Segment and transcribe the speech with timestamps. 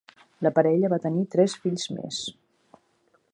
[0.45, 2.23] La parella va tenir tres fills més.